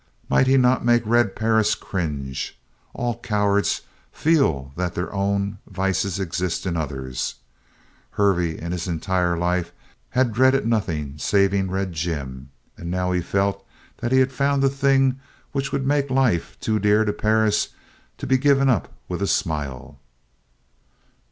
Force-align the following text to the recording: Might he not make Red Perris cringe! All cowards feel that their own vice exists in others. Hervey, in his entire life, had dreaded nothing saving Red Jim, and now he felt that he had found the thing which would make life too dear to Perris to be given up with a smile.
Might 0.29 0.47
he 0.47 0.57
not 0.57 0.83
make 0.83 1.03
Red 1.05 1.35
Perris 1.35 1.75
cringe! 1.75 2.59
All 2.95 3.19
cowards 3.19 3.81
feel 4.11 4.71
that 4.75 4.95
their 4.95 5.13
own 5.13 5.59
vice 5.69 6.17
exists 6.17 6.65
in 6.65 6.75
others. 6.75 7.35
Hervey, 8.17 8.57
in 8.57 8.71
his 8.71 8.87
entire 8.87 9.37
life, 9.37 9.71
had 10.09 10.33
dreaded 10.33 10.65
nothing 10.65 11.19
saving 11.19 11.69
Red 11.69 11.93
Jim, 11.93 12.49
and 12.77 12.89
now 12.89 13.11
he 13.11 13.21
felt 13.21 13.63
that 13.97 14.11
he 14.11 14.17
had 14.17 14.31
found 14.33 14.63
the 14.63 14.69
thing 14.71 15.19
which 15.51 15.71
would 15.71 15.85
make 15.85 16.09
life 16.09 16.59
too 16.59 16.79
dear 16.79 17.05
to 17.05 17.13
Perris 17.13 17.67
to 18.17 18.25
be 18.25 18.39
given 18.39 18.69
up 18.69 18.91
with 19.07 19.21
a 19.21 19.27
smile. 19.27 19.99